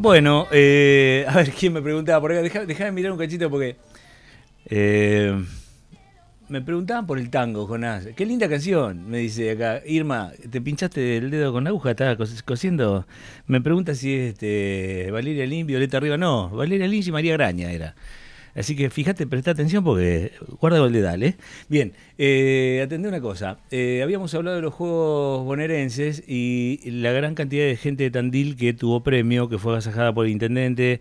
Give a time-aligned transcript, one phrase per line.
[0.00, 2.64] Bueno, eh, a ver quién me preguntaba por acá.
[2.64, 3.76] Deja, de mirar un cachito porque.
[4.64, 5.44] Eh,
[6.48, 8.08] me preguntaban por el tango, Jonás.
[8.16, 9.82] Qué linda canción, me dice acá.
[9.84, 11.90] Irma, ¿te pinchaste el dedo con la aguja?
[11.90, 13.06] ¿Estás cosiendo?
[13.46, 16.16] Me pregunta si es este, Valeria Lin, Violeta Arriba.
[16.16, 17.94] No, Valeria Lin y María Graña era.
[18.54, 21.36] Así que fíjate, presta atención porque guarda el dedal, ¿eh?
[21.68, 23.58] Bien, eh, atendé una cosa.
[23.70, 28.56] Eh, habíamos hablado de los Juegos Bonaerenses y la gran cantidad de gente de Tandil
[28.56, 31.00] que tuvo premio, que fue agasajada por el intendente,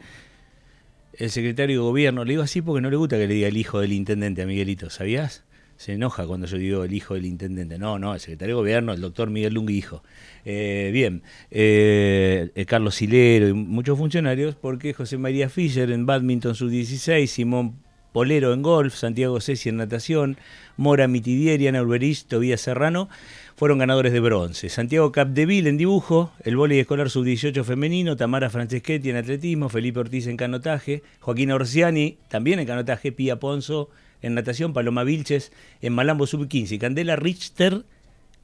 [1.13, 2.23] el secretario de gobierno.
[2.23, 4.45] Le digo así porque no le gusta que le diga el hijo del intendente a
[4.45, 5.43] Miguelito, ¿sabías?
[5.79, 7.79] Se enoja cuando yo digo el hijo del intendente.
[7.79, 10.03] No, no, el secretario de gobierno, el doctor Miguel Lung, hijo.
[10.43, 17.27] Eh, bien, eh, Carlos Silero y muchos funcionarios, porque José María Fischer en badminton sub-16,
[17.27, 17.75] Simón
[18.11, 20.35] Polero en golf, Santiago Ceci en natación,
[20.75, 23.07] Mora Mitidieri, Ana Ulberich, Tobías Serrano,
[23.55, 24.67] fueron ganadores de bronce.
[24.67, 30.27] Santiago Capdeville en dibujo, el voleibol escolar sub-18 femenino, Tamara Franceschetti en atletismo, Felipe Ortiz
[30.27, 33.89] en canotaje, Joaquín Orsiani también en canotaje, Pía Ponzo
[34.21, 37.83] en natación, Paloma Vilches en Malambo Sub-15 y Candela Richter,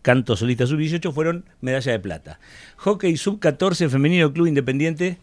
[0.02, 2.40] canto solista Sub-18, fueron medalla de plata.
[2.78, 5.18] Hockey Sub-14 femenino Club Independiente,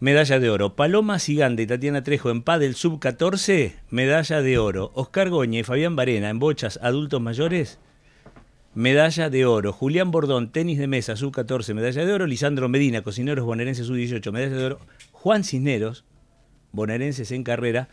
[0.00, 0.76] medalla de oro.
[0.76, 4.92] Paloma Sigande y Tatiana Trejo en Padel Sub-14, medalla de oro.
[4.94, 7.78] Oscar Goña y Fabián Varena en bochas adultos mayores,
[8.74, 9.72] medalla de oro.
[9.72, 12.26] Julián Bordón, tenis de mesa Sub-14, medalla de oro.
[12.26, 14.80] Lisandro Medina, cocineros bonaerenses Sub-18, medalla de oro.
[15.12, 16.04] Juan Cisneros,
[16.72, 17.88] bonaerenses en carrera,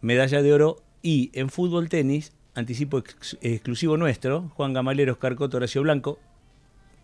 [0.00, 2.98] medalla de oro y en fútbol tenis, anticipo
[3.40, 6.18] exclusivo nuestro, Juan Gamalero, Oscar Coto, Horacio Blanco,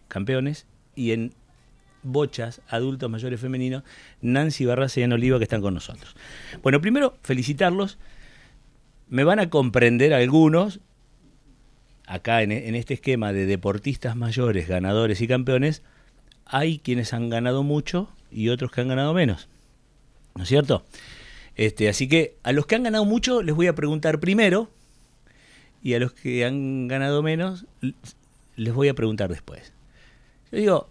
[0.08, 1.34] campeones, y en
[2.02, 3.82] bochas, adultos mayores femeninos,
[4.20, 6.16] Nancy Barras y Ana Oliva que están con nosotros.
[6.62, 7.98] Bueno, primero felicitarlos.
[9.08, 10.80] Me van a comprender algunos,
[12.06, 15.82] acá en, en este esquema de deportistas mayores, ganadores y campeones,
[16.44, 19.48] hay quienes han ganado mucho y otros que han ganado menos.
[20.34, 20.84] ¿No es cierto?
[21.56, 24.70] Este, así que a los que han ganado mucho les voy a preguntar primero
[25.82, 27.66] y a los que han ganado menos
[28.56, 29.72] les voy a preguntar después.
[30.52, 30.88] Yo digo,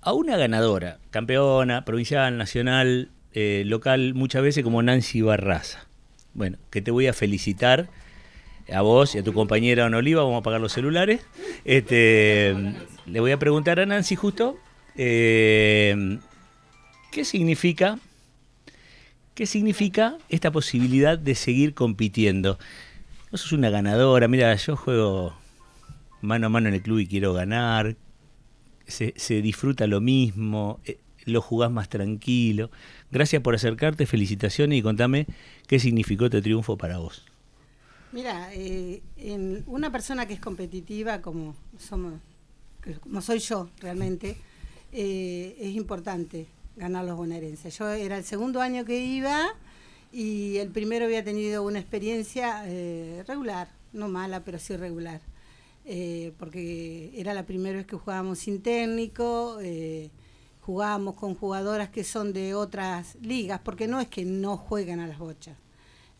[0.00, 5.86] a una ganadora, campeona, provincial, nacional, eh, local, muchas veces como Nancy Barraza.
[6.34, 7.88] Bueno, que te voy a felicitar
[8.72, 11.20] a vos y a tu compañera Don Oliva, vamos a apagar los celulares.
[11.64, 12.54] Este,
[13.06, 14.56] le voy a preguntar a Nancy justo
[14.96, 16.18] eh,
[17.10, 17.98] qué significa
[19.34, 22.58] ¿Qué significa esta posibilidad de seguir compitiendo?
[23.30, 25.34] Vos sos una ganadora, mira, yo juego
[26.20, 27.96] mano a mano en el club y quiero ganar,
[28.86, 32.70] se, disfruta lo mismo, eh, lo jugás más tranquilo.
[33.10, 35.26] Gracias por acercarte, felicitaciones y contame
[35.66, 37.24] qué significó este triunfo para vos.
[38.12, 42.20] Mira, eh, en una persona que es competitiva como somos,
[43.00, 44.36] como soy yo realmente,
[44.92, 47.76] eh, es importante ganar los bonaerenses.
[47.78, 49.54] Yo era el segundo año que iba
[50.12, 55.20] y el primero había tenido una experiencia eh, regular, no mala, pero sí regular.
[55.84, 60.10] Eh, porque era la primera vez que jugábamos sin técnico, eh,
[60.60, 65.06] jugábamos con jugadoras que son de otras ligas, porque no es que no jueguen a
[65.06, 65.56] las bochas.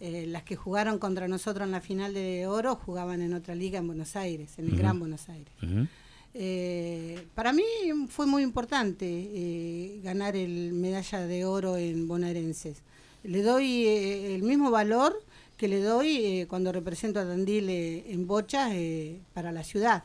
[0.00, 3.86] las que jugaron contra nosotros en la final de oro jugaban en otra liga en
[3.86, 5.54] Buenos Aires, en el Gran Buenos Aires.
[6.34, 7.62] Eh, para mí
[8.08, 12.78] fue muy importante eh, ganar el medalla de oro en bonaerenses.
[13.22, 15.22] Le doy eh, el mismo valor
[15.56, 18.72] que le doy cuando represento a Tandil en bochas
[19.32, 20.02] para la ciudad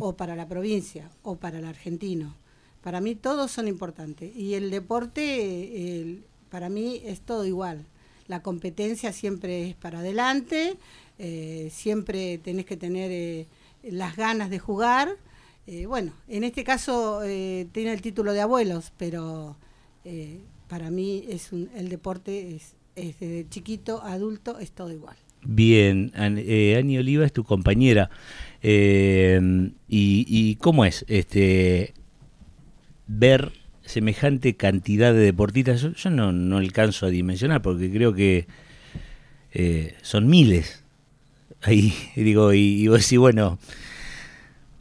[0.00, 2.34] o para la provincia o para el argentino.
[2.82, 7.84] Para mí todos son importantes y el deporte para mí es todo igual.
[8.28, 10.78] La competencia siempre es para adelante,
[11.70, 13.46] siempre tenés que tener
[13.82, 15.18] las ganas de jugar
[15.66, 19.56] eh, bueno, en este caso eh, tiene el título de abuelos, pero
[20.04, 25.16] eh, para mí es el deporte es, desde chiquito, adulto, es todo igual.
[25.42, 28.10] Bien, Ani Oliva es tu compañera.
[28.62, 31.92] y, cómo es este
[33.06, 35.82] ver semejante cantidad de deportistas?
[35.82, 38.46] Yo, no, no, alcanzo a dimensionar porque creo que
[40.02, 40.84] son miles.
[41.62, 43.58] Ahí digo, y, y vos decís, bueno,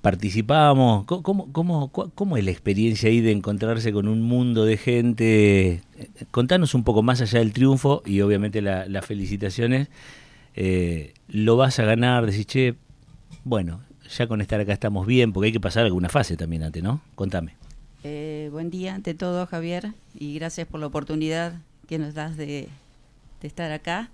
[0.03, 1.05] participamos?
[1.05, 5.81] ¿Cómo, cómo, cómo, es la experiencia ahí de encontrarse con un mundo de gente?
[6.29, 9.87] Contanos un poco más allá del triunfo y obviamente las felicitaciones.
[10.55, 12.75] Eh, lo vas a ganar, decís, che,
[13.45, 13.79] bueno,
[14.09, 16.99] ya con estar acá estamos bien, porque hay que pasar alguna fase también antes, ¿no?
[17.15, 17.55] Contame.
[18.03, 21.53] Eh, buen día ante todo, Javier, y gracias por la oportunidad
[21.87, 22.67] que nos das de
[23.41, 24.09] estar acá.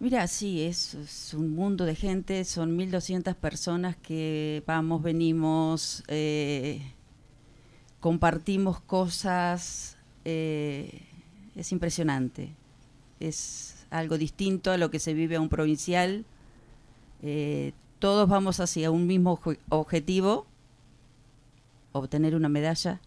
[0.00, 6.82] Mira, sí, es, un mundo de gente, son 1.200 personas que vamos, venimos, eh,
[8.00, 11.00] compartimos cosas, eh,
[11.56, 12.50] es impresionante.
[13.20, 16.24] Es algo distinto a lo que se vive a un provincial.
[17.22, 20.46] Eh, todos vamos hacia un mismo obje- objetivo,
[21.92, 23.00] obtener una medalla.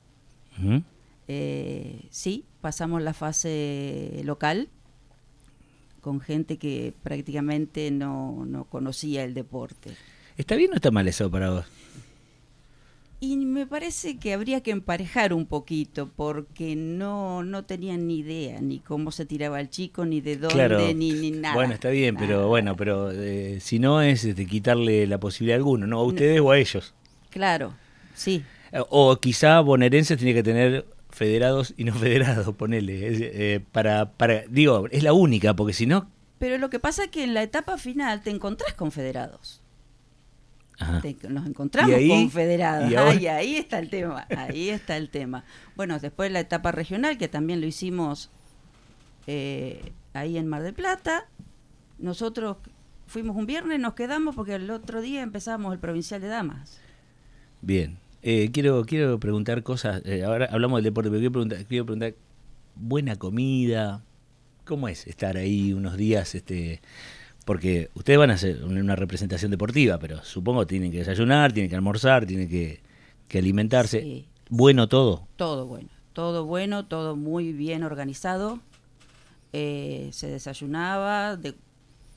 [1.28, 4.70] Eh, sí, pasamos la fase local
[6.08, 9.92] con gente que prácticamente no, no conocía el deporte.
[10.38, 11.66] ¿Está bien o está mal eso para vos?
[13.20, 18.62] Y me parece que habría que emparejar un poquito porque no, no tenían ni idea
[18.62, 20.80] ni cómo se tiraba el chico, ni de dónde, Claro.
[20.94, 21.56] ni, ni nada.
[21.56, 22.46] Bueno, está bien, pero Nada.
[22.48, 26.00] bueno, pero eh, si no es este, quitarle la posibilidad a alguno, ¿no?
[26.00, 26.94] A ustedes o a ellos.
[27.32, 27.74] Claro,
[28.16, 28.44] sí.
[28.72, 30.86] Eh, O quizá bonaerenses tiene que tener
[31.18, 33.56] federados y no federados, ponele.
[33.56, 36.10] eh, para, para, digo, es la única, porque si no...
[36.40, 39.62] Pero lo que pasa es que en la etapa final te encontrás con federados.
[41.02, 42.10] Te- nos encontramos ¿Y ahí?
[42.10, 42.92] con federados.
[42.92, 42.96] ¿Y?
[42.96, 44.28] Ay, ahí está el tema.
[44.38, 45.44] Ahí está el tema.
[45.76, 48.30] Bueno, después la etapa regional, que también lo hicimos
[49.26, 51.26] eh, ahí en Mar del Plata.
[51.98, 52.58] Nosotros
[53.08, 56.80] fuimos un viernes, nos quedamos porque el otro día empezamos el provincial de damas.
[57.64, 57.98] Bien.
[58.24, 60.02] Eh, quiero, quiero preguntar cosas.
[60.06, 62.16] eh, ahora hablamos del deporte, pero quiero preguntar, quiero preguntar,
[62.76, 64.04] buena comida.
[64.66, 66.36] ¿Cómo es estar ahí unos días?
[66.36, 66.82] este
[67.46, 71.70] Porque ustedes van a hacer una representación deportiva, pero supongo que tienen que desayunar, tienen
[71.70, 72.82] que almorzar, tienen que,
[73.28, 74.02] que alimentarse.
[74.02, 74.28] Sí.
[74.50, 75.28] Bueno todo.
[75.38, 78.60] Todo bueno, todo bueno, todo muy bien organizado.
[79.54, 81.56] Eh, se desayunaba de,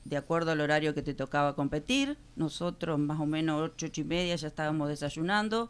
[0.03, 2.17] de acuerdo al horario que te tocaba competir.
[2.35, 5.69] Nosotros más o menos ocho, ocho y media ya estábamos desayunando.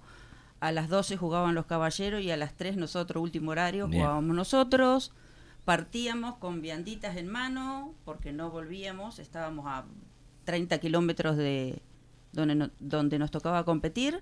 [0.62, 4.02] A las 12 jugaban los caballeros y a las 3 nosotros, último horario, Bien.
[4.04, 5.12] jugábamos nosotros.
[5.66, 9.20] Partíamos con vianditas en mano porque no volvíamos.
[9.20, 9.86] Estábamos a
[10.46, 11.82] 30 kilómetros de
[12.32, 14.22] donde, no- donde nos tocaba competir.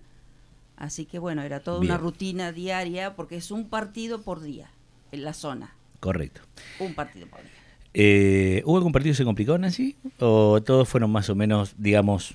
[0.78, 4.70] Así que bueno, era toda una rutina diaria porque es un partido por día
[5.12, 5.76] en la zona.
[6.00, 6.42] Correcto.
[6.80, 7.52] Un partido por día.
[7.94, 9.98] Eh, ¿Hubo algún partido que se complicó, Nancy?
[10.20, 12.34] ¿O todos fueron más o menos, digamos,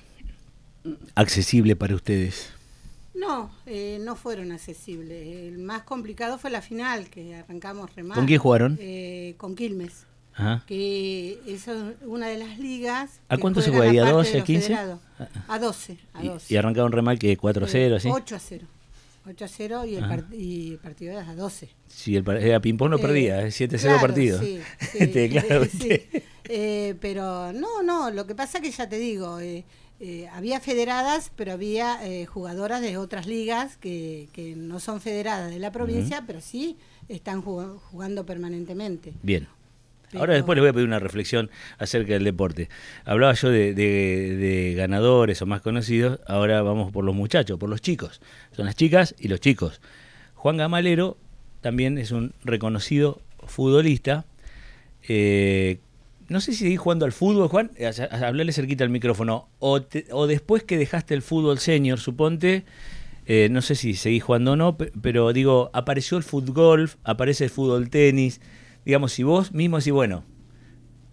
[1.15, 2.51] accesibles para ustedes?
[3.15, 5.27] No, eh, no fueron accesibles.
[5.47, 8.15] El más complicado fue la final, que arrancamos remando.
[8.15, 8.77] ¿Con quién jugaron?
[8.81, 10.63] Eh, con Quilmes, Ajá.
[10.67, 11.65] que es
[12.05, 13.21] una de las ligas.
[13.29, 13.97] ¿A cuánto se juega ahí?
[13.97, 14.67] ¿A aparte 12, de los 15?
[14.67, 14.99] federados.
[15.47, 15.97] A 12.
[16.13, 16.53] A Y, 12.
[16.53, 18.09] y arrancaron re mal que 4 a 0, ¿sí?
[18.11, 18.67] 8 a 0.
[19.27, 20.09] 8 a 0 y el, Ah.
[20.09, 21.69] part- y el partido era a 12.
[21.87, 24.39] Si el par- era ping-pong no Eh, perdía, 7 a 0 claro, partido.
[24.39, 24.59] sí,
[24.91, 26.01] sí, Este, claro, sí.
[26.47, 29.63] Eh, pero no, no, lo que pasa que ya te digo, eh,
[29.99, 35.51] eh, había federadas, pero había eh, jugadoras de otras ligas que, que no son federadas
[35.51, 36.77] de la provincia, pero sí
[37.07, 39.13] están jug- jugando permanentemente.
[39.23, 39.47] Bien.
[40.11, 42.69] Pero- Ahora después les voy a pedir una reflexión acerca del deporte.
[43.05, 47.69] Hablaba yo de, de- de ganadores o más conocidos, ahora vamos por los muchachos, por
[47.69, 48.21] los chicos.
[48.51, 49.81] Son las chicas y los chicos.
[50.35, 51.17] Juan Gamalero
[51.61, 54.25] también es un reconocido futbolista.
[55.07, 55.79] Eh,
[56.29, 59.49] no sé si seguís jugando al fútbol, Juan, Eh, hablarle cerquita al micrófono.
[59.59, 62.65] O, te- o después que dejaste el fútbol senior, suponte,
[63.27, 67.45] eh, no sé si seguís jugando o no, pe- pero digo, apareció el fútbol, aparece
[67.45, 68.41] el fútbol tenis.
[68.85, 70.23] Digamos, si vos mismo decís, bueno,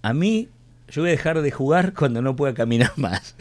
[0.03, 0.49] a mí
[0.89, 3.35] yo voy a dejar de jugar cuando no pueda caminar más.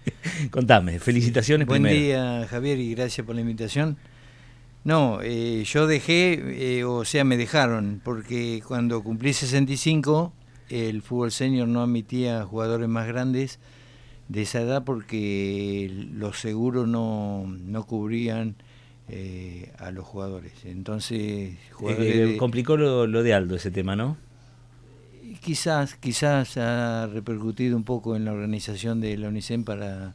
[0.50, 2.00] Contame, felicitaciones Buen primero.
[2.00, 3.96] día, Javier, y gracias por la invitación.
[4.84, 10.32] No, eh, yo dejé, eh, o sea, me dejaron, porque cuando cumplí 65,
[10.70, 13.58] el fútbol senior no admitía jugadores más grandes
[14.28, 18.56] de esa edad porque los seguros no, no cubrían
[19.08, 20.52] eh, a los jugadores.
[20.64, 24.16] Entonces, jugadores Eh, complicó lo, lo de Aldo ese tema, ¿no?
[25.42, 30.14] Quizás, quizás ha repercutido un poco en la organización de la UNICEN para,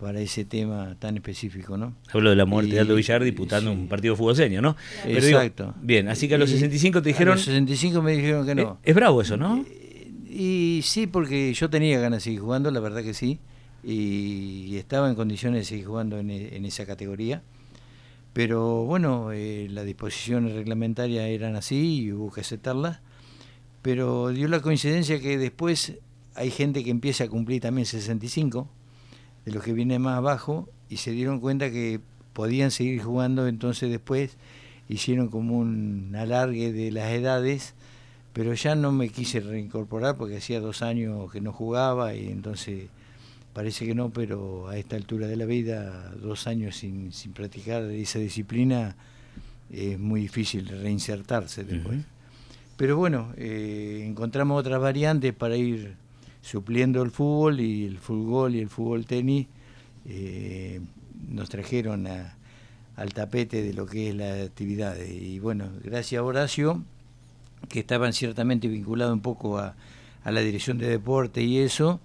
[0.00, 1.94] para ese tema tan específico, ¿no?
[2.12, 3.76] Hablo de la muerte de Aldo Villar disputando sí.
[3.76, 4.76] un partido senior, ¿no?
[5.02, 5.74] Pero digo, Exacto.
[5.82, 7.34] bien, así que a los Y 65 te a dijeron...
[7.34, 8.62] los 65 me dijeron que no.
[8.82, 9.64] Eh, es bravo eso, ¿no?
[10.30, 13.40] Y sí, porque yo tenía ganas de seguir jugando, la verdad que sí.
[13.82, 17.42] Y, estaba en condiciones de seguir jugando en, e- en esa categoría.
[18.32, 23.00] Pero bueno, eh, las disposiciones reglamentarias eran así y hubo que aceptarlas.
[23.82, 25.94] Pero dio la coincidencia que después
[26.34, 28.68] hay gente que empieza a cumplir también 65,
[29.48, 32.00] de los que vienen más abajo, y se dieron cuenta que
[32.34, 34.36] podían seguir jugando, entonces después
[34.88, 37.74] hicieron como un alargue de las edades,
[38.34, 42.88] pero ya no me quise reincorporar porque hacía dos años que no jugaba y entonces
[43.54, 47.84] parece que no, pero a esta altura de la vida, dos años sin, sin practicar
[47.84, 48.96] esa disciplina,
[49.70, 52.00] es muy difícil reinsertarse después.
[52.76, 55.96] Pero bueno, eh, encontramos otras variantes para ir
[56.42, 59.46] supliendo el fútbol y el fútbol y el fútbol tenis
[60.06, 60.80] eh,
[61.28, 62.34] nos trajeron a-
[62.96, 64.96] al tapete de lo que es la actividad.
[64.98, 66.82] Y bueno, gracias a Horacio
[67.68, 69.74] que estaban ciertamente vinculados un poco a,
[70.24, 72.00] a la dirección de deporte y eso,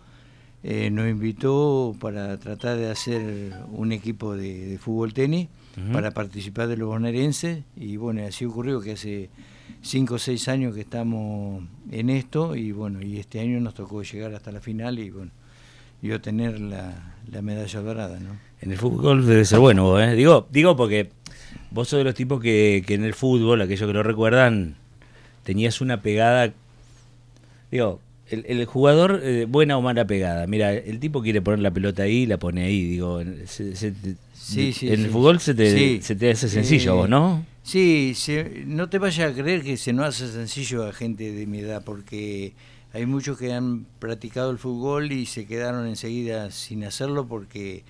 [0.63, 5.47] eh, nos invitó para tratar de hacer un equipo de, fútbol tenis
[5.91, 9.29] para participar de los bonaerenses y bueno, así ocurrió que hace
[9.81, 14.03] cinco o seis años que estamos en esto y bueno, y este año nos tocó
[14.03, 15.31] llegar hasta la final y bueno,
[16.01, 18.37] y obtener la, la medalla dorada, ¿no?
[18.61, 20.15] En el fútbol debe ser bueno, ¿eh?
[20.15, 21.09] Digo, digo porque
[21.71, 24.75] vos sos de los tipos que, que en el fútbol, aquellos que lo recuerdan,
[25.43, 26.53] tenías una pegada,
[27.71, 27.99] digo,
[28.29, 30.47] el, jugador, eh, buena o mala pegada.
[30.47, 32.83] Mira, el tipo quiere poner la pelota ahí, la pone ahí.
[32.83, 33.45] Digo, en
[34.81, 37.45] el fútbol se te, se te hace sencillo vos, ¿no?
[37.63, 38.13] Sí,
[38.65, 41.83] no te vayas a creer que se nos hace sencillo a gente de mi edad,
[41.83, 42.53] porque
[42.91, 47.83] hay muchos que han practicado el fútbol y se quedaron enseguida sin hacerlo porque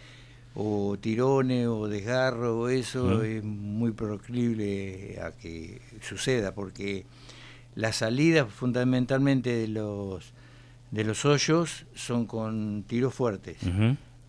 [0.56, 7.06] o tirones o desgarro o eso es muy proclive a que suceda, porque
[7.76, 10.34] las salidas fundamentalmente de los
[10.92, 13.58] de los hoyos son con tiros fuertes.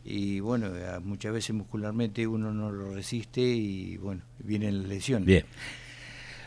[0.02, 0.68] Y bueno,
[1.02, 5.26] muchas veces muscularmente uno no lo resiste y bueno, vienen las lesiones.
[5.26, 5.44] Bien.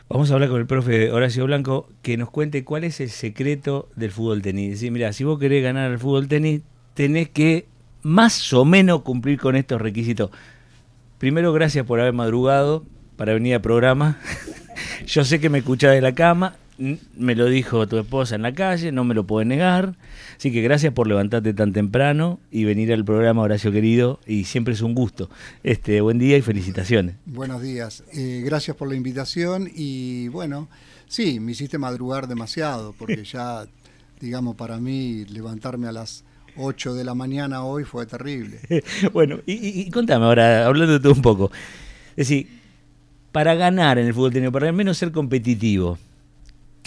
[0.09, 3.89] Vamos a hablar con el profe Horacio Blanco que nos cuente cuál es el secreto
[3.95, 4.81] del fútbol tenis.
[4.89, 6.61] mira, si vos querés ganar el fútbol tenis,
[6.93, 7.67] tenés que
[8.01, 10.31] más o menos cumplir con estos requisitos.
[11.19, 12.85] Primero, gracias por haber madrugado
[13.17, 14.17] para venir al programa.
[15.05, 18.53] Yo sé que me escuchás de la cama me lo dijo tu esposa en la
[18.53, 19.95] calle, no me lo puede negar.
[20.37, 24.73] Así que gracias por levantarte tan temprano y venir al programa, Horacio querido, y siempre
[24.73, 25.29] es un gusto.
[25.63, 27.15] Este, buen día y felicitaciones.
[27.25, 30.69] Buenos días, eh, gracias por la invitación y bueno,
[31.07, 33.65] sí, me hiciste madrugar demasiado porque ya,
[34.19, 36.23] digamos, para mí levantarme a las
[36.57, 38.59] 8 de la mañana hoy fue terrible.
[39.13, 41.51] bueno, y, contame ahora, hablándote un poco,
[42.11, 42.47] es decir,
[43.31, 45.97] para ganar en el fútbol técnico, para al menos ser competitivo,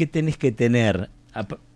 [0.00, 1.11] ¿qué tenés que tener?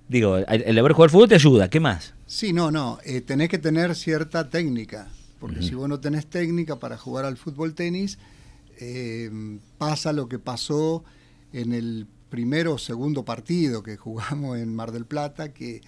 [0.09, 2.15] Digo, el haber jugado al fútbol te ayuda, ¿qué más?
[2.25, 6.79] Sí, no, no, eh, tenés que tener cierta técnica, porque si vos no tenés técnica
[6.79, 8.17] para jugar al fútbol tenis,
[8.81, 9.31] eh,
[9.77, 11.05] pasa lo que pasó
[11.53, 15.83] en el primero o segundo partido que jugamos en Mar del Plata, que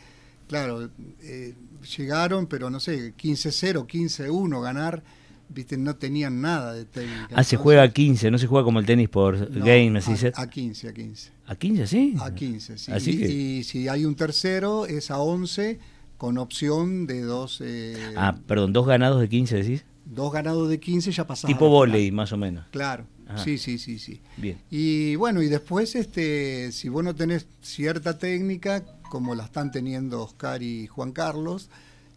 [0.47, 0.91] claro,
[1.23, 1.55] eh,
[1.97, 5.03] llegaron, pero no sé, 15-0, 15-1 ganar
[5.49, 7.35] viste, no tenían nada de técnica.
[7.35, 10.41] Ah, se juega a 15, no se juega como el tenis por game, así a,
[10.41, 11.31] a 15, a 15.
[11.47, 12.15] ¿A 15, sí?
[12.21, 12.93] A 15, sí.
[12.93, 15.79] Así y, si hay un tercero, es a 11
[16.17, 17.61] con opción de dos...
[17.63, 19.85] Eh, ah, perdón, dos ganados de 15, decís.
[20.05, 21.55] Dos ganados de 15 ya pasaron.
[21.55, 22.67] Tipo volei, más o menos.
[22.71, 23.07] Claro.
[23.43, 24.21] Sí, sí, sí, sí.
[24.37, 24.59] Bien.
[24.71, 30.23] Y bueno, y después, este, si vos no tenés cierta técnica, como la están teniendo
[30.23, 31.69] Oscar y Juan Carlos,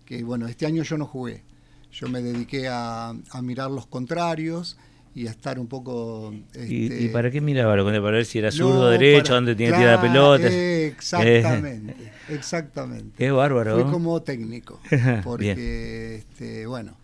[0.06, 1.44] que bueno, este año yo no jugué,
[1.92, 4.78] yo me dediqué a, mirar los contrarios
[5.16, 6.34] y a estar un poco...
[6.56, 7.76] ¿Y, este, para qué miraba?
[7.84, 9.34] ¿Para ver si era zurdo o derecho?
[9.34, 10.48] ¿Dónde tenía que tirar la pelota?
[10.48, 11.96] Exactamente,
[12.30, 13.16] exactamente.
[13.18, 13.82] Qué bárbaro.
[13.82, 14.80] Fui como técnico,
[15.24, 16.96] porque, este, bueno,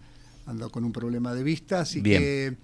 [0.46, 2.56] ando con un problema de vista, así que,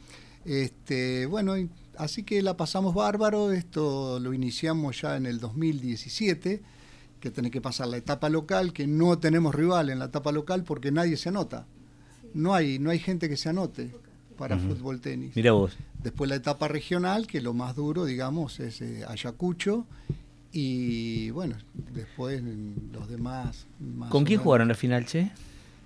[0.46, 1.56] este, bueno,
[1.98, 6.62] así que la pasamos bárbaro, esto lo iniciamos ya en el 2017
[7.20, 10.63] que tenés que pasar la etapa local, que no tenemos rival en la etapa local
[10.63, 11.68] porque nadie se anota
[12.34, 13.92] no hay, no hay gente que se anote
[14.38, 15.36] para fútbol tenis.
[15.36, 15.78] Mira vos.
[16.04, 19.86] Después la etapa regional, que lo más duro, digamos, es eh, Ayacucho.
[20.52, 21.56] Y bueno,
[21.94, 22.42] después
[22.92, 23.68] los demás.
[24.10, 25.32] ¿Con quién jugaron la final, Che?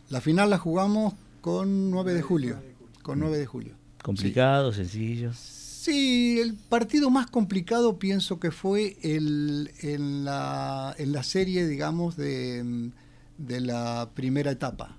[0.10, 2.58] La final la jugamos con 9 de julio.
[3.02, 3.74] Con 9 de julio.
[4.02, 5.32] ¿Complicado, sencillo?
[5.34, 12.16] Sí, el partido más complicado pienso que fue el, en, la, en la serie, digamos,
[12.16, 12.92] de,
[13.38, 14.96] de la primera etapa.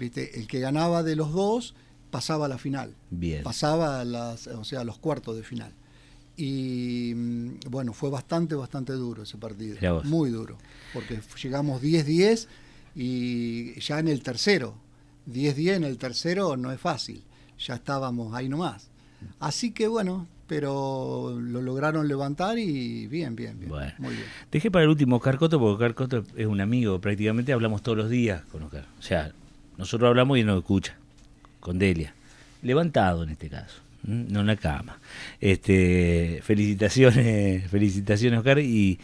[0.00, 1.74] El que ganaba de los dos
[2.10, 2.94] pasaba a la final.
[3.10, 3.42] Bien.
[3.42, 5.72] Pasaba a las, o sea, a los cuartos de final.
[6.36, 9.76] Y mm, bueno, fue bastante, bastante duro ese partido.
[10.04, 10.56] Muy duro.
[10.92, 12.46] Porque llegamos 10-10
[12.94, 14.74] y ya en el tercero.
[15.30, 17.22] 10-10 en el tercero no es fácil.
[17.58, 18.90] Ya estábamos ahí nomás.
[19.38, 23.70] Así que bueno, pero lo lograron levantar y bien, bien, bien.
[23.98, 24.26] Muy bien.
[24.50, 28.42] Dejé para el último Oscar porque Oscar es un amigo, prácticamente hablamos todos los días
[28.50, 28.86] con Oscar.
[28.98, 29.32] O sea,
[29.78, 30.96] nosotros hablamos y nos escucha,
[31.60, 32.14] con Delia.
[32.62, 34.98] Levantado en este caso, no en la cama.
[35.40, 38.98] Este, felicitaciones, felicitaciones Oscar y,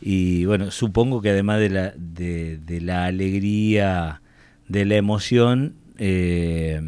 [0.00, 4.20] y bueno, supongo que además de la, de, la alegría,
[4.68, 6.80] de la emoción, eh,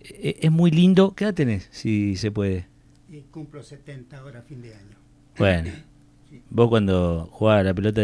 [0.00, 1.14] e, es muy lindo.
[1.14, 2.66] ¿Qué edad tenés, si se puede?
[3.10, 4.96] Y cumplo 70 ahora, fin de año.
[5.36, 5.72] Bueno,
[6.50, 8.02] vos cuando jugabas la pelota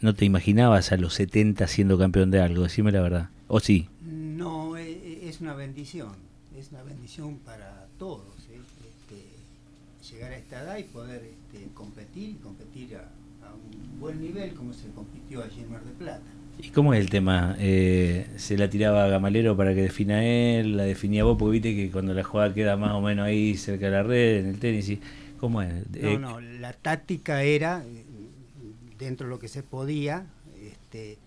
[0.00, 2.62] ¿No te imaginabas a los 70 siendo campeón de algo?
[2.62, 3.28] Decime la verdad.
[3.48, 3.88] ¿O sí?
[4.00, 6.12] No, e, e, es una bendición.
[6.58, 8.48] Es una bendición para todos.
[8.50, 8.58] ¿eh?
[8.88, 13.10] Este, llegar a esta edad y poder este, competir, competir a,
[13.52, 16.22] un buen nivel como se compitió allí en Mar de Plata.
[16.62, 17.56] ¿Y cómo es el tema?
[17.58, 20.78] Eh, ¿Se la tiraba a Gamalero para que defina él?
[20.78, 21.36] ¿La definía vos?
[21.38, 24.38] Porque viste que cuando la jugada queda más o menos ahí cerca de la red,
[24.38, 24.98] en el tenis,
[25.38, 25.72] ¿cómo es?
[25.90, 27.82] No, eh, no, la táctica era,
[29.00, 30.26] dentro de lo que se podía,
[30.62, 31.18] este,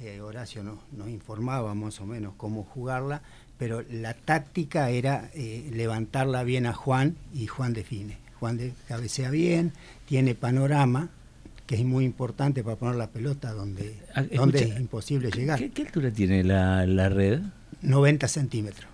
[0.00, 3.22] eh, Horacio nos, nos informaba más o menos cómo jugarla,
[3.58, 8.18] pero la táctica era eh, levantarla bien a Juan y Juan define.
[8.40, 9.72] Juan de, cabecea bien,
[10.06, 11.08] tiene panorama,
[11.66, 15.70] que es muy importante para poner la pelota donde, ah, donde es imposible llegar.
[15.70, 17.40] ¿Qué, altura tiene la, red?
[17.82, 18.90] 90 centímetros.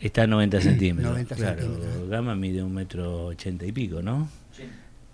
[0.00, 1.12] Está a 90 centímetros.
[1.12, 2.08] 90 claro, centímetros.
[2.08, 4.28] Gama mide un metro ochenta y pico, ¿no?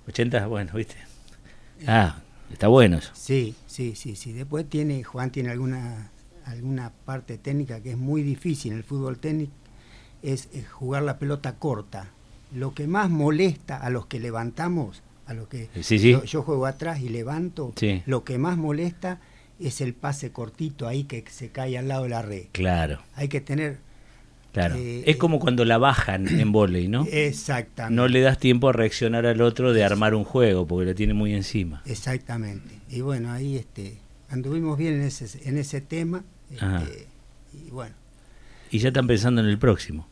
[0.09, 0.97] 80, bueno, viste.
[1.87, 2.17] Ah,
[2.55, 3.11] está bueno eso.
[3.15, 4.33] Sí, sí, sí, sí.
[4.33, 6.11] Después tiene, Juan tiene alguna
[6.45, 9.53] alguna parte técnica que es muy difícil en el fútbol técnico,
[10.23, 12.11] es, jugar la pelota corta.
[12.55, 15.69] Lo que más molesta a los que levantamos, a los que
[16.25, 17.73] Yo, juego atrás y levanto,
[18.07, 19.21] lo que más molesta
[19.59, 22.47] es el pase cortito ahí que se cae al lado de la red.
[22.53, 23.01] Claro.
[23.15, 23.79] Hay que tener
[24.55, 24.77] Claro.
[24.77, 27.07] Eh, es como cuando la bajan en volei, ¿no?
[27.11, 27.97] Exactamente.
[27.97, 31.13] No le das tiempo a reaccionar al otro de armar un juego, porque lo tiene
[31.13, 31.83] muy encima.
[31.85, 32.79] Exactamente.
[32.89, 33.99] Y bueno, ahí este,
[34.31, 37.09] anduvimos bien en ese, en ese tema este,
[37.53, 37.97] y bueno.
[38.71, 40.07] Y ya están pensando en el próximo.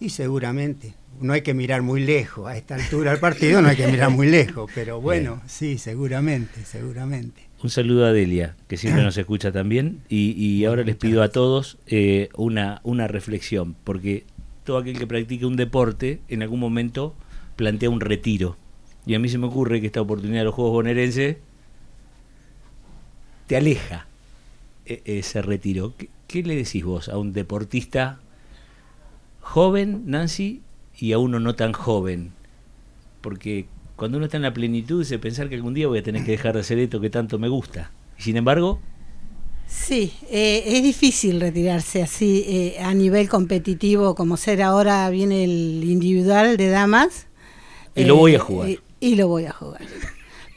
[0.00, 0.94] Y seguramente.
[1.20, 2.46] No hay que mirar muy lejos.
[2.46, 4.70] A esta altura del partido no hay que mirar muy lejos.
[4.74, 7.45] Pero bueno, sí, seguramente, seguramente.
[7.62, 10.02] Un saludo a Delia, que siempre nos escucha también.
[10.08, 14.24] Y, ahora les pido a todos eh, una, una reflexión, porque
[14.64, 17.14] todo aquel que practique un deporte en algún momento
[17.56, 18.56] plantea un retiro.
[19.06, 21.36] Y a mí se me ocurre que esta oportunidad de los Juegos Bonaerenses
[23.46, 24.06] te aleja
[24.84, 25.94] e, ese retiro.
[26.26, 28.18] ¿Qué, le decís vos a un deportista
[29.40, 30.62] joven, Nancy,
[30.98, 32.32] y a uno no tan joven?
[33.20, 36.24] Porque cuando uno está en la plenitud se pensar que algún día voy a tener
[36.24, 37.90] que dejar de hacer esto que tanto me gusta.
[38.18, 38.80] Y sin embargo...
[39.66, 45.82] Sí, eh, es difícil retirarse así eh, a nivel competitivo como ser ahora viene el
[45.82, 47.26] individual de damas.
[47.96, 48.68] Y lo voy a eh, jugar.
[49.00, 49.82] y lo voy a jugar.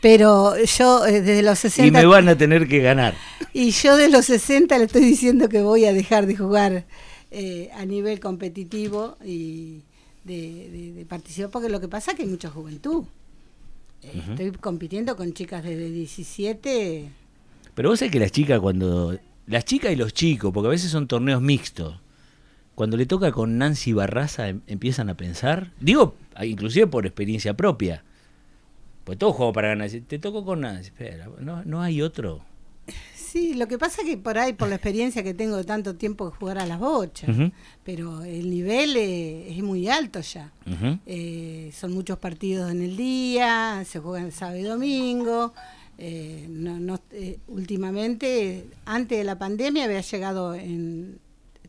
[0.01, 1.87] Pero yo eh, desde los 60...
[1.87, 3.15] Y me van a tener que ganar.
[3.53, 6.85] Y yo de los 60 le estoy diciendo que voy a dejar de jugar
[7.31, 9.83] eh, a nivel competitivo y
[10.23, 13.05] de, participar, porque lo que pasa es que hay mucha juventud.
[14.01, 17.09] Estoy compitiendo con chicas desde 17.
[17.75, 19.17] Pero vos sabés que las chicas cuando...
[19.47, 21.99] Las chicas y los chicos, porque a veces son torneos mixtos.
[22.75, 28.03] Cuando le toca con Nancy Barraza em, empiezan a pensar, digo, inclusive por experiencia propia,
[29.03, 29.89] pues todo juego para ganar.
[29.89, 30.79] Te toco con nada.
[30.79, 32.45] Espera, no, no hay otro.
[33.29, 35.95] Sí, lo que pasa es que por ahí, por la experiencia que tengo de tanto
[35.95, 37.29] tiempo de jugar a las bochas,
[37.83, 40.51] pero el nivel es muy alto ya.
[41.05, 45.53] Eh, son muchos partidos en el día, se juegan sábado y domingo.
[45.99, 51.19] Eh, no, eh, últimamente, antes de la pandemia, había llegado en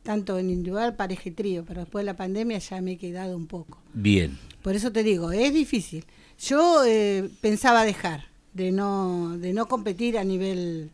[0.02, 3.36] tanto en individual, pareja y trío, pero después de la pandemia ya me he quedado
[3.36, 3.82] un poco.
[3.92, 4.38] Bien.
[4.62, 6.06] Por eso te digo, es difícil.
[6.38, 10.90] Yo eh, pensaba dejar de no, de no competir a nivel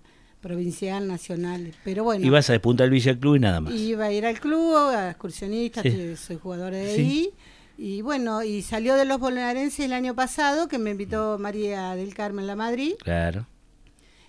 [0.46, 2.24] provincial, nacional, pero bueno.
[2.24, 3.74] Ibas a despuntar al Villa Club y nada más.
[3.74, 5.84] Iba a ir al club, a excursionistas,
[6.20, 7.30] soy jugadora de ahí.
[7.76, 12.14] Y bueno, y salió de los bonaerenses el año pasado, que me invitó María del
[12.14, 12.94] Carmen La Madrid.
[13.02, 13.48] Claro.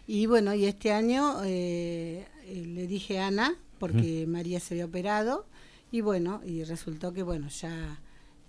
[0.08, 5.46] Y bueno, y este año eh, le dije a Ana, porque María se había operado,
[5.92, 8.00] y bueno, y resultó que bueno, ya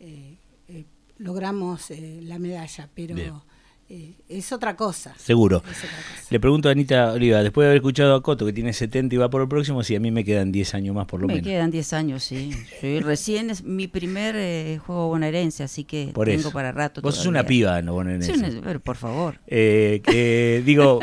[0.00, 0.38] eh,
[1.18, 3.33] logramos eh, la medalla, pero eh,
[3.88, 5.14] es otra cosa.
[5.16, 5.62] Seguro.
[6.29, 9.18] Le pregunto a Anita Oliva, después de haber escuchado a Coto, que tiene 70 y
[9.18, 11.42] va por el próximo, si a mí me quedan 10 años más por lo menos.
[11.42, 12.51] Me quedan 10 años, sí.
[13.01, 17.01] recién es mi primer eh, juego bonaerense, así que tengo para rato.
[17.01, 18.35] Vos sos una piba, no bonaerense.
[18.35, 19.38] Sí, por favor.
[19.46, 21.01] que, digo,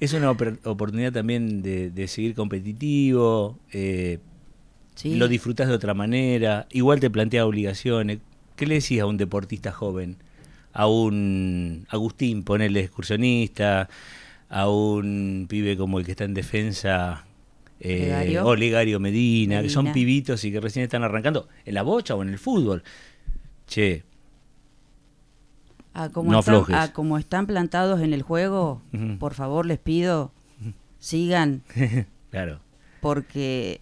[0.00, 3.58] es una oportunidad también de, seguir competitivo.
[5.04, 8.18] Lo disfrutas de otra manera, igual te plantea obligaciones.
[8.56, 10.16] ¿Qué le decís a un deportista joven?
[10.72, 13.88] A un Agustín, ponele excursionista,
[14.48, 17.24] a un pibe como el que está en defensa,
[17.80, 22.22] eh, Olegario Medina, que son pibitos y que recién están arrancando en la bocha o
[22.22, 22.82] en el fútbol.
[23.66, 24.04] Che,
[25.94, 28.82] a como, están, como están plantados en el juego,
[29.18, 30.32] por favor les pido,
[30.98, 31.62] sigan.
[32.30, 32.60] claro.
[33.00, 33.80] Porque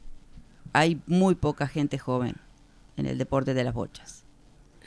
[0.73, 2.35] hay muy poca gente joven
[2.97, 4.26] en el deporte de las bochas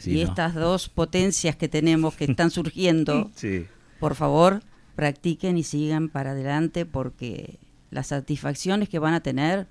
[0.06, 3.30] y estas dos potencias que tenemos que están surgiendo,
[4.00, 4.62] por favor,
[4.96, 7.60] practiquen y sigan para adelante porque
[7.92, 9.68] las satisfacciones que van a tener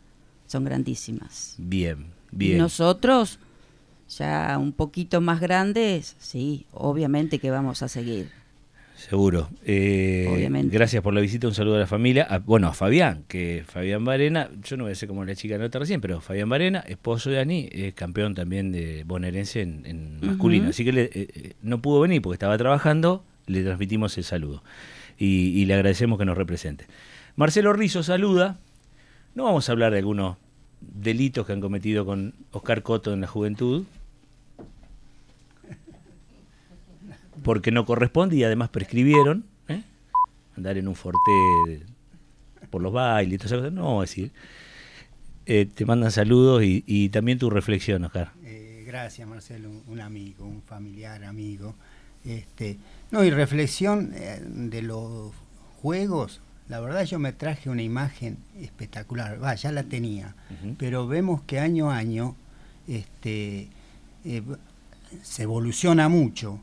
[0.47, 1.55] son grandísimas.
[1.59, 2.59] Bien, bien.
[2.59, 3.39] nosotros
[4.09, 8.31] Ya un poquito más grandes, sí, obviamente que vamos a seguir.
[8.99, 9.49] Seguro.
[9.65, 10.75] Eh, Obviamente.
[10.75, 12.27] Gracias por la visita, un saludo a la familia.
[12.45, 15.79] bueno, a Fabián, que Fabián Varena, yo no voy a ser como la chica nota
[15.79, 20.71] recién, pero Fabián Varena, esposo de Ani, es campeón también de bonaerense en, masculino.
[20.71, 24.65] Así que eh, eh, no pudo venir porque estaba trabajando, le transmitimos el saludo.
[25.17, 26.87] Y, le agradecemos que nos represente.
[27.37, 28.59] Marcelo Rizzo saluda.
[29.37, 30.37] No vamos a hablar de algunos
[30.81, 33.85] delitos que han cometido con Oscar Coto en la juventud,
[37.43, 39.83] porque no corresponde y además prescribieron ¿eh?
[40.57, 41.83] andar en un forte
[42.71, 44.33] por los bailes y todo No, es decir,
[45.47, 48.33] eh, te mandan saludos y, también tu reflexión, Oscar.
[48.45, 51.75] Eh, gracias, Marcelo, un amigo, un familiar amigo.
[52.25, 52.77] Este,
[53.11, 54.13] no, y reflexión
[54.47, 55.33] de los
[55.81, 60.35] juegos, la verdad yo me traje una imagen espectacular, va, ya la tenía,
[60.79, 62.35] pero vemos que año a año
[62.87, 63.69] este,
[65.23, 66.61] se evoluciona mucho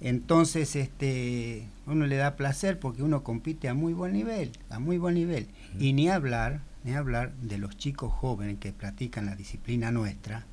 [0.00, 4.98] entonces, este, uno le da placer porque uno compite a muy buen nivel, a muy
[4.98, 5.48] buen nivel.
[5.78, 10.44] Y ni hablar, ni hablar de los chicos jóvenes que practican la disciplina nuestra.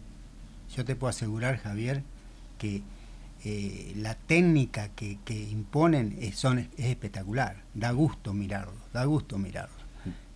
[0.75, 2.03] Yo te puedo asegurar, Javier,
[2.57, 2.83] que
[3.43, 5.17] eh, la técnica que,
[5.51, 7.63] imponen es, son, es espectacular.
[7.73, 9.83] Da gusto mirarlo, da gusto mirarlo.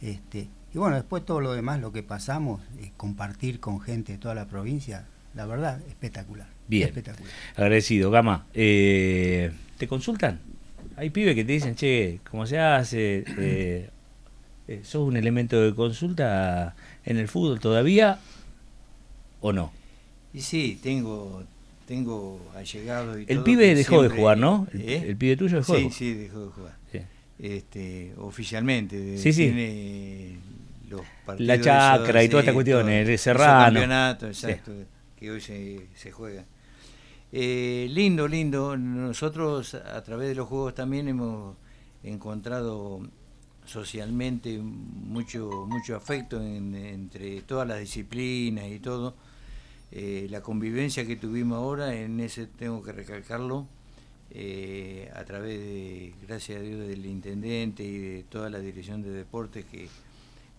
[0.02, 2.62] Este, y bueno, después todo lo demás, lo que pasamos,
[2.98, 6.48] compartir con gente de toda la provincia, la verdad, espectacular.
[6.68, 6.88] Bien.
[6.88, 7.32] Espectacular.
[7.56, 8.12] Agradecido.
[8.12, 10.40] Gama, eh, ¿te consultan?
[10.96, 13.24] Hay pibes que te dicen, che, ¿cómo se hace?
[13.40, 13.90] Eh,
[14.70, 18.20] eh, ¿Sos un elemento de consulta en el fútbol todavía
[19.40, 19.72] o no?
[20.34, 21.44] Y sí, tengo
[21.88, 24.68] tengo allegado y El pibe dejó de jugar, ¿no?
[24.74, 25.98] El, pibe tuyo dejó sí, de jugar.
[25.98, 26.78] Sí, dejó de jugar.
[27.40, 29.18] Este, oficialmente.
[29.18, 30.38] Sí, sí.
[31.38, 33.66] La chacra y toda esta cuestión, el serrano.
[33.66, 34.74] campeonato, exacto,
[35.18, 36.46] que hoy se, juega.
[37.32, 38.78] Eh, lindo, lindo.
[38.78, 41.56] Nosotros a través de los juegos también hemos
[42.04, 43.02] encontrado
[43.66, 49.16] socialmente mucho mucho afecto entre todas las disciplinas y todo.
[49.92, 53.68] Eh, la convivencia que tuvimos ahora, en ese tengo que recalcarlo,
[54.32, 59.12] eh, a través de, gracias a Dios, del intendente y de toda la dirección de
[59.12, 59.88] deportes que,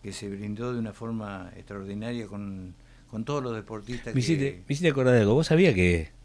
[0.03, 2.75] que se brindó de una forma extraordinaria con,
[3.11, 4.15] con todos los deportistas.
[4.15, 4.89] Me hiciste, que...
[4.89, 5.35] acordar de algo.
[5.35, 6.17] ¿Vos sabías que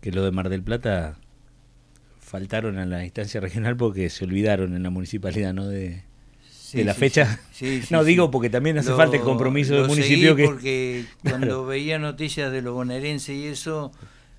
[0.00, 1.18] que lo de Mar del Plata
[2.20, 5.66] faltaron a la instancia regional porque se olvidaron en la municipalidad, ¿no?
[5.66, 6.04] De,
[6.74, 7.40] la fecha.
[7.90, 10.44] no, digo porque también hace falta el compromiso del municipio que...
[10.44, 13.90] Porque cuando veía noticias de lo bonaerense y eso,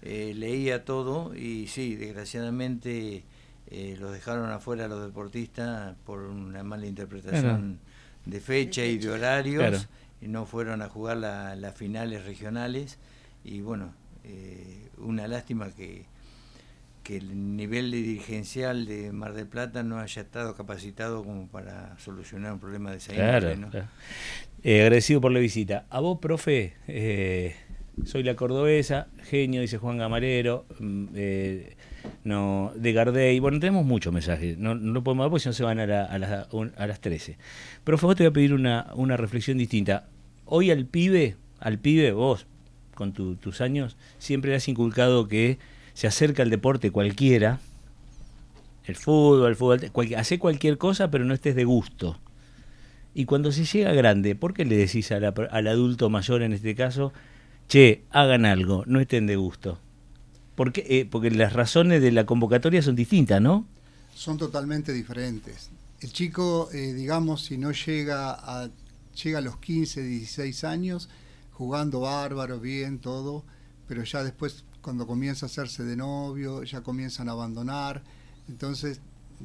[0.03, 3.23] eh, leía todo y sí, desgraciadamente
[3.69, 7.79] eh, los dejaron afuera los deportistas por una mala interpretación
[8.25, 9.87] de fecha y de horarios.
[10.06, 12.97] Y no fueron a jugar las finales regionales.
[13.43, 16.05] Y bueno, eh, una lástima que,
[17.03, 22.53] que el nivel dirigencial de Mar del Plata no haya estado capacitado como para solucionar
[22.53, 23.49] un problema de esa claro,
[24.63, 25.85] eh, agradecido por la visita.
[25.89, 27.55] A vos, profe, eh,
[28.05, 31.05] soy la cordobesa, genio, dice Juan Gamarero, mm,
[32.23, 33.39] no, de Gardey.
[33.39, 36.15] Bueno, tenemos muchos mensajes, no, no podemos dar porque si no se van a, a,
[36.15, 37.37] a las 13.
[37.83, 40.07] Profe, vos te voy a pedir una, una reflexión distinta.
[40.45, 42.47] Hoy al pibe, al pibe, vos,
[42.95, 45.57] con tus años, siempre has inculcado que
[45.93, 47.59] se acerca al deporte cualquiera,
[48.85, 49.79] el fútbol, el fútbol,
[50.15, 52.17] hace cualquier cosa, pero no estés de gusto.
[53.13, 57.13] Y cuando se llega grande, ¿por qué le decís al adulto mayor en este caso,
[57.67, 59.79] che, hagan algo, no estén de gusto?
[60.55, 63.65] Porque, eh, porque las razones de la convocatoria son distintas, ¿no?
[64.15, 65.69] Son totalmente diferentes.
[65.99, 68.69] El chico, eh, digamos, si no llega a,
[69.23, 71.09] llega a los 15, 16 años,
[71.51, 73.43] jugando bárbaro, bien, todo,
[73.87, 78.03] pero ya después cuando comienza a hacerse de novio, ya comienzan a abandonar,
[78.47, 79.01] entonces,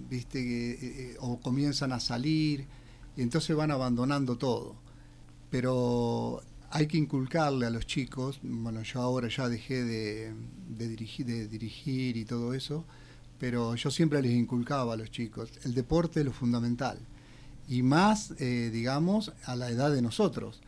[0.08, 2.66] viste, eh, eh, o comienzan a salir,
[3.16, 4.76] y entonces van abandonando todo.
[5.50, 10.34] Pero hay que inculcarle a los chicos, bueno, yo ahora ya dejé de,
[10.68, 12.84] dirigir, de dirigir y todo eso,
[13.38, 16.98] pero yo siempre les inculcaba a los chicos, el deporte es lo fundamental,
[17.68, 20.60] y más, eh, digamos, a la edad de nosotros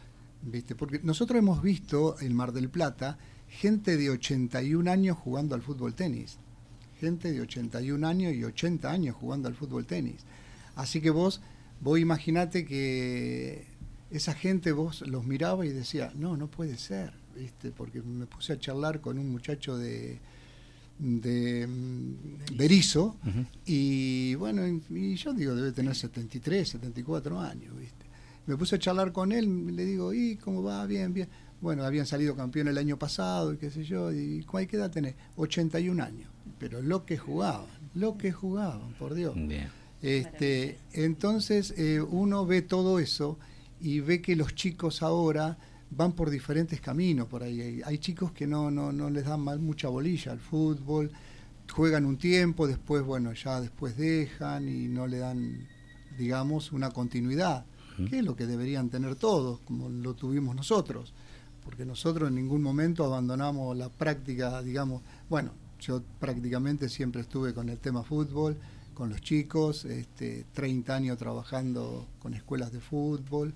[0.45, 0.75] ¿viste?
[0.75, 5.95] Porque nosotros hemos visto en Mar del Plata gente de 81 años jugando al fútbol
[5.95, 6.39] tenis.
[7.01, 10.25] Gente de 81 años y 80 años jugando al fútbol tenis.
[10.75, 11.41] Así que vos,
[11.81, 13.67] vos imaginate que
[14.17, 17.73] esa gente vos los miraba y decía, no, no puede ser, ¿viste?
[17.73, 20.21] Porque me puse a charlar con un muchacho de,
[20.99, 23.17] de mm, Berizo
[23.67, 28.05] y bueno, y yo digo, debe tener 73, 74 años, ¿viste?
[28.47, 30.87] Me puse a charlar con él, le digo, ¿y cómo va?
[30.87, 31.29] Bien, bien.
[31.61, 35.17] bueno, habían salido campeón el año pasado y qué sé yo, y ¿cuál edad tenés?
[35.37, 39.35] 81 años, pero lo que jugaban, lo que jugaban, por Dios.
[40.03, 43.39] Este, entonces eh, uno ve todo eso
[43.85, 45.59] y ve que los chicos ahora
[45.91, 47.83] van por diferentes caminos por ahí.
[47.85, 51.11] Hay, chicos que no, no, no les dan mal, mucha bolilla al fútbol,
[51.71, 55.69] juegan un tiempo, después, bueno, ya después dejan y no le dan,
[56.17, 57.67] digamos, una continuidad,
[58.09, 61.13] que es lo que deberían tener todos, como lo tuvimos nosotros,
[61.63, 67.69] porque nosotros en ningún momento abandonamos la práctica, digamos, bueno, yo prácticamente siempre estuve con
[67.69, 68.57] el tema fútbol,
[68.95, 73.53] con los chicos, este, 30 años trabajando con escuelas de fútbol,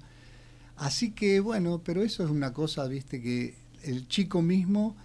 [0.79, 4.97] así que bueno, pero eso es una cosa, viste, que el chico mismo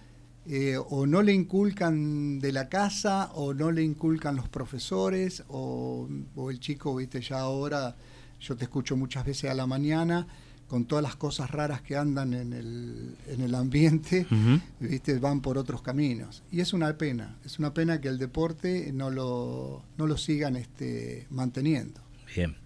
[0.46, 6.06] eh, o no le inculcan de la casa o no le inculcan los profesores o,
[6.50, 7.96] el chico, viste, ya ahora
[8.40, 10.26] yo te escucho muchas veces a la mañana
[10.68, 14.26] con todas las cosas raras que andan en el, en el ambiente,
[14.80, 16.42] viste, van por otros caminos.
[16.50, 20.56] Y es una pena, es una pena que el deporte no lo, no lo sigan
[20.56, 22.00] este, manteniendo.
[22.34, 22.56] Bien.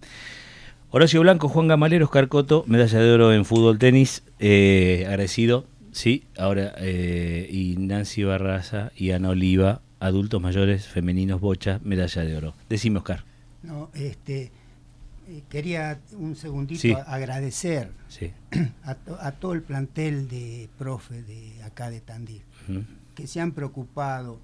[0.91, 6.25] Horacio Blanco, Juan Gamalero, Oscar Coto, medalla de oro en fútbol tenis, eh, agradecido Sí,
[6.37, 12.53] ahora, eh, y Nancy Barraza y Ana Oliva, adultos mayores, femeninos, bocha, medalla de oro.
[12.69, 13.23] Decime, Oscar.
[13.63, 14.51] No, este,
[15.27, 17.91] eh, quería un segundito agradecer
[18.83, 22.41] a, todo el plantel de profe de acá de Tandil,
[23.15, 24.39] que se han preocupado,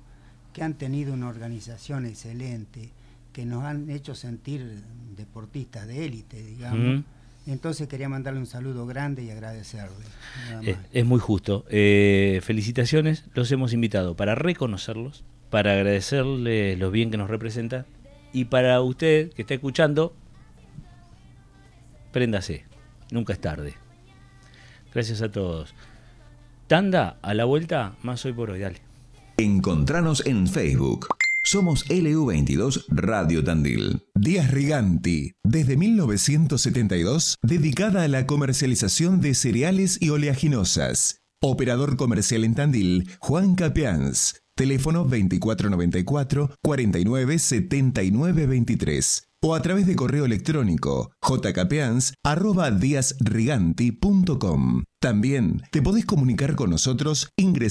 [0.54, 2.90] que han tenido una organización excelente,
[3.36, 4.82] que nos han hecho sentir
[5.18, 7.04] deportistas de élite, digamos.
[7.46, 10.06] Entonces quería mandarle un saludo grande y agradecerle.
[10.94, 11.66] Es muy justo.
[11.70, 17.86] Eh, felicitaciones, los hemos invitado para reconocerlos, para agradecerle lo bien que nos representa
[18.32, 20.16] y para usted que está escuchando,
[22.14, 22.64] préndase,
[23.12, 23.74] nunca es tarde.
[24.94, 25.76] Gracias a todos.
[26.68, 28.80] Tanda, a la vuelta, más hoy por hoy, dale.
[29.36, 31.10] Encontranos en Facebook.
[31.46, 34.02] Somos LU22 Radio Tandil.
[34.16, 41.22] Díaz Riganti, desde 1972, dedicada a la comercialización de cereales y oleaginosas.
[41.44, 44.42] Operador comercial en Tandil, Juan Capeans.
[44.56, 47.38] Teléfono 2494 49
[49.44, 52.14] o a través de correo electrónico jcapeans.com.
[55.00, 57.66] También te podés comunicar con nosotros ingresando